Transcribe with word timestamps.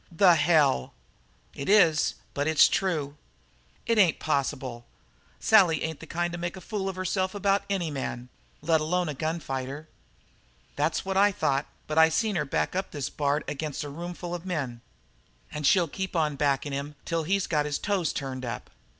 "The 0.11 0.33
hell!" 0.33 0.95
"It 1.53 1.69
is; 1.69 2.15
but 2.33 2.47
it's 2.47 2.67
true." 2.67 3.17
"It 3.85 3.99
ain't 3.99 4.17
possible. 4.19 4.87
Sally 5.39 5.83
ain't 5.83 5.99
the 5.99 6.07
kind 6.07 6.31
to 6.31 6.39
make 6.39 6.57
a 6.57 6.59
fool 6.59 6.89
of 6.89 6.95
herself 6.95 7.35
about 7.35 7.61
any 7.69 7.91
man, 7.91 8.29
let 8.63 8.81
alone 8.81 9.09
a 9.09 9.13
gun 9.13 9.39
fighter." 9.39 9.87
"That's 10.75 11.05
what 11.05 11.17
I 11.17 11.31
thought, 11.31 11.67
but 11.85 11.99
I 11.99 12.09
seen 12.09 12.35
her 12.35 12.45
back 12.45 12.75
up 12.75 12.89
this 12.89 13.11
Bard 13.11 13.43
ag'in' 13.47 13.75
a 13.83 13.89
roomful 13.89 14.33
of 14.33 14.43
men. 14.43 14.81
And 15.51 15.67
she'll 15.67 15.87
keep 15.87 16.15
on 16.15 16.35
backin' 16.35 16.73
him 16.73 16.95
till 17.05 17.21
he's 17.23 17.45
got 17.45 17.67
his 17.67 17.77
toes 17.77 18.11
turned 18.11 18.43
up." 18.43 18.71